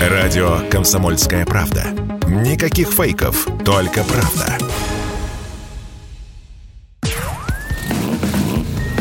Радио 0.00 0.60
«Комсомольская 0.70 1.44
правда». 1.44 1.84
Никаких 2.26 2.88
фейков, 2.88 3.46
только 3.66 4.02
правда. 4.02 4.56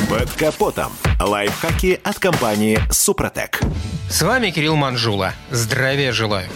Под 0.09 0.29
капотом. 0.31 0.91
Лайфхаки 1.17 2.01
от 2.03 2.19
компании 2.19 2.81
«Супротек». 2.91 3.61
С 4.09 4.21
вами 4.23 4.49
Кирилл 4.49 4.75
Манжула. 4.75 5.33
Здравия 5.49 6.11
желаю. 6.11 6.49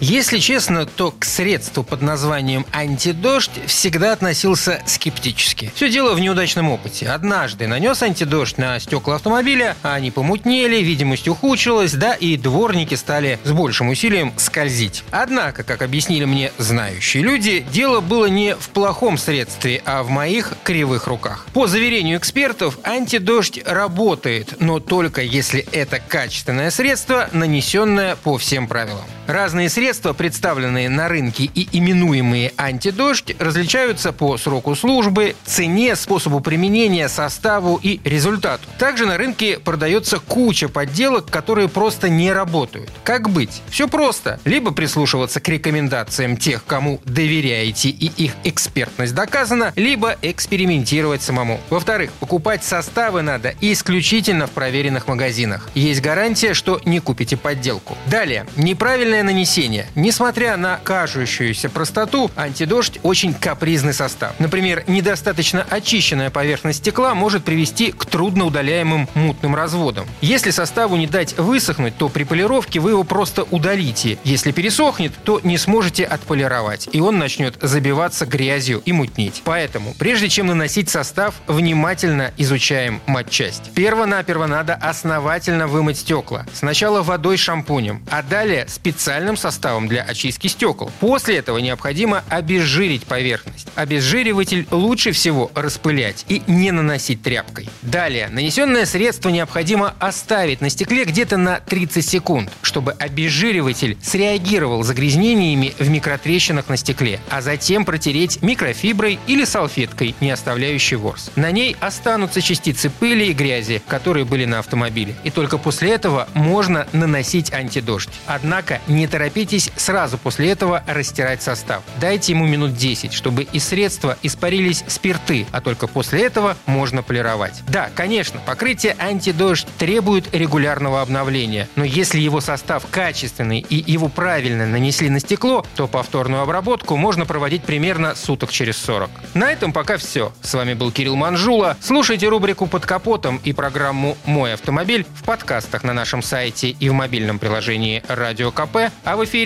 Если 0.00 0.40
честно, 0.40 0.84
то 0.84 1.10
к 1.10 1.24
средству 1.24 1.82
под 1.82 2.02
названием 2.02 2.66
«антидождь» 2.70 3.52
всегда 3.66 4.12
относился 4.12 4.82
скептически. 4.84 5.72
Все 5.74 5.88
дело 5.88 6.14
в 6.14 6.20
неудачном 6.20 6.70
опыте. 6.70 7.08
Однажды 7.08 7.66
нанес 7.66 8.02
антидождь 8.02 8.58
на 8.58 8.78
стекла 8.78 9.14
автомобиля, 9.14 9.74
а 9.82 9.94
они 9.94 10.10
помутнели, 10.10 10.76
видимость 10.82 11.28
ухудшилась, 11.28 11.94
да 11.94 12.12
и 12.12 12.36
дворники 12.36 12.94
стали 12.94 13.38
с 13.44 13.52
большим 13.52 13.88
усилием 13.88 14.34
скользить. 14.36 15.02
Однако, 15.10 15.62
как 15.62 15.80
объяснили 15.80 16.26
мне 16.26 16.52
знающие 16.58 17.22
люди, 17.22 17.64
дело 17.72 18.00
было 18.00 18.26
не 18.26 18.54
в 18.54 18.68
плохом 18.68 19.16
средстве, 19.16 19.80
а 19.86 20.02
в 20.02 20.10
моих 20.10 20.52
кривых 20.62 21.06
руках. 21.06 21.46
По 21.54 21.66
заверению 21.66 22.18
экспертов, 22.18 22.78
антидождь 22.82 23.60
работает, 23.64 24.60
но 24.60 24.78
только 24.78 25.22
если 25.22 25.66
это 25.72 26.00
качественное 26.06 26.70
средство, 26.70 27.30
нанесенное 27.32 28.16
по 28.16 28.36
всем 28.36 28.68
правилам. 28.68 29.04
Разные 29.26 29.70
средства 29.70 29.85
Средства, 29.86 30.14
представленные 30.14 30.88
на 30.88 31.06
рынке 31.06 31.44
и 31.44 31.68
именуемые 31.70 32.52
антидождь, 32.56 33.36
различаются 33.38 34.12
по 34.12 34.36
сроку 34.36 34.74
службы, 34.74 35.36
цене, 35.44 35.94
способу 35.94 36.40
применения, 36.40 37.08
составу 37.08 37.78
и 37.80 38.00
результату. 38.02 38.64
Также 38.80 39.06
на 39.06 39.16
рынке 39.16 39.60
продается 39.60 40.18
куча 40.18 40.68
подделок, 40.68 41.30
которые 41.30 41.68
просто 41.68 42.08
не 42.08 42.32
работают. 42.32 42.90
Как 43.04 43.30
быть? 43.30 43.62
Все 43.70 43.86
просто. 43.86 44.40
Либо 44.44 44.72
прислушиваться 44.72 45.38
к 45.38 45.48
рекомендациям 45.48 46.36
тех, 46.36 46.64
кому 46.66 47.00
доверяете 47.04 47.90
и 47.90 48.06
их 48.06 48.32
экспертность 48.42 49.14
доказана, 49.14 49.72
либо 49.76 50.16
экспериментировать 50.20 51.22
самому. 51.22 51.60
Во-вторых, 51.70 52.10
покупать 52.18 52.64
составы 52.64 53.22
надо 53.22 53.54
исключительно 53.60 54.48
в 54.48 54.50
проверенных 54.50 55.06
магазинах. 55.06 55.70
Есть 55.76 56.02
гарантия, 56.02 56.54
что 56.54 56.80
не 56.84 56.98
купите 56.98 57.36
подделку. 57.36 57.96
Далее. 58.10 58.46
Неправильное 58.56 59.22
нанесение 59.22 59.75
применения. 59.76 59.86
Несмотря 59.94 60.56
на 60.56 60.78
кажущуюся 60.82 61.68
простоту, 61.68 62.30
антидождь 62.36 62.98
очень 63.02 63.34
капризный 63.34 63.92
состав. 63.92 64.32
Например, 64.38 64.84
недостаточно 64.86 65.66
очищенная 65.68 66.30
поверхность 66.30 66.78
стекла 66.78 67.14
может 67.14 67.44
привести 67.44 67.92
к 67.92 68.06
трудноудаляемым 68.06 69.08
мутным 69.14 69.54
разводам. 69.54 70.06
Если 70.20 70.50
составу 70.50 70.96
не 70.96 71.06
дать 71.06 71.38
высохнуть, 71.38 71.96
то 71.96 72.08
при 72.08 72.24
полировке 72.24 72.80
вы 72.80 72.90
его 72.90 73.04
просто 73.04 73.44
удалите. 73.50 74.18
Если 74.24 74.52
пересохнет, 74.52 75.12
то 75.24 75.40
не 75.42 75.58
сможете 75.58 76.04
отполировать, 76.04 76.88
и 76.92 77.00
он 77.00 77.18
начнет 77.18 77.56
забиваться 77.60 78.26
грязью 78.26 78.82
и 78.84 78.92
мутнеть. 78.92 79.42
Поэтому, 79.44 79.94
прежде 79.98 80.28
чем 80.28 80.46
наносить 80.46 80.88
состав, 80.88 81.34
внимательно 81.46 82.32
изучаем 82.36 83.00
матчасть. 83.06 83.72
Перво-наперво 83.74 84.46
надо 84.46 84.74
основательно 84.74 85.66
вымыть 85.66 85.98
стекла. 85.98 86.46
Сначала 86.52 87.02
водой 87.02 87.36
с 87.36 87.40
шампунем, 87.40 88.04
а 88.10 88.22
далее 88.22 88.66
специальным 88.68 89.36
составом 89.36 89.65
составом 89.66 89.88
для 89.88 90.02
очистки 90.02 90.46
стекол. 90.46 90.92
После 91.00 91.38
этого 91.38 91.58
необходимо 91.58 92.22
обезжирить 92.28 93.04
поверхность. 93.04 93.66
Обезжириватель 93.74 94.64
лучше 94.70 95.10
всего 95.10 95.50
распылять 95.56 96.24
и 96.28 96.42
не 96.46 96.70
наносить 96.70 97.22
тряпкой. 97.22 97.68
Далее, 97.82 98.28
нанесенное 98.28 98.86
средство 98.86 99.28
необходимо 99.30 99.94
оставить 99.98 100.60
на 100.60 100.70
стекле 100.70 101.04
где-то 101.04 101.36
на 101.36 101.58
30 101.58 102.06
секунд, 102.06 102.52
чтобы 102.62 102.92
обезжириватель 102.92 103.98
среагировал 104.02 104.84
загрязнениями 104.84 105.74
в 105.80 105.88
микротрещинах 105.88 106.68
на 106.68 106.76
стекле, 106.76 107.18
а 107.28 107.42
затем 107.42 107.84
протереть 107.84 108.42
микрофиброй 108.42 109.18
или 109.26 109.44
салфеткой, 109.44 110.14
не 110.20 110.30
оставляющей 110.30 110.96
ворс. 110.96 111.32
На 111.34 111.50
ней 111.50 111.76
останутся 111.80 112.40
частицы 112.40 112.88
пыли 112.88 113.30
и 113.30 113.32
грязи, 113.32 113.82
которые 113.88 114.24
были 114.24 114.44
на 114.44 114.60
автомобиле. 114.60 115.16
И 115.24 115.30
только 115.30 115.58
после 115.58 115.90
этого 115.90 116.28
можно 116.34 116.86
наносить 116.92 117.52
антидождь. 117.52 118.10
Однако 118.26 118.80
не 118.86 119.08
торопитесь 119.08 119.55
Постарайтесь 119.56 119.72
сразу 119.76 120.18
после 120.18 120.50
этого 120.50 120.82
растирать 120.86 121.42
состав. 121.42 121.82
Дайте 121.98 122.32
ему 122.32 122.46
минут 122.46 122.74
10, 122.74 123.12
чтобы 123.12 123.44
из 123.44 123.64
средства 123.64 124.18
испарились 124.22 124.84
спирты, 124.86 125.46
а 125.50 125.62
только 125.62 125.86
после 125.86 126.26
этого 126.26 126.56
можно 126.66 127.02
полировать. 127.02 127.62
Да, 127.68 127.88
конечно, 127.94 128.40
покрытие 128.44 128.94
антидождь 128.98 129.66
требует 129.78 130.34
регулярного 130.34 131.00
обновления, 131.00 131.68
но 131.74 131.84
если 131.84 132.20
его 132.20 132.42
состав 132.42 132.84
качественный 132.90 133.60
и 133.60 133.90
его 133.90 134.08
правильно 134.08 134.66
нанесли 134.66 135.08
на 135.08 135.20
стекло, 135.20 135.64
то 135.74 135.88
повторную 135.88 136.42
обработку 136.42 136.96
можно 136.96 137.24
проводить 137.24 137.62
примерно 137.62 138.14
суток 138.14 138.50
через 138.50 138.76
40. 138.76 139.10
На 139.32 139.50
этом 139.50 139.72
пока 139.72 139.96
все. 139.96 140.32
С 140.42 140.52
вами 140.52 140.74
был 140.74 140.92
Кирилл 140.92 141.16
Манжула. 141.16 141.78
Слушайте 141.80 142.28
рубрику 142.28 142.66
«Под 142.66 142.84
капотом» 142.84 143.40
и 143.42 143.54
программу 143.54 144.18
«Мой 144.26 144.52
автомобиль» 144.52 145.06
в 145.14 145.24
подкастах 145.24 145.82
на 145.82 145.94
нашем 145.94 146.22
сайте 146.22 146.68
и 146.68 146.88
в 146.90 146.92
мобильном 146.92 147.38
приложении 147.38 148.02
«Радио 148.08 148.50
КП», 148.50 148.92
а 149.04 149.16
в 149.16 149.24
эфире 149.24 149.45